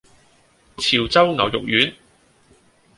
[0.79, 1.93] 潮州牛肉丸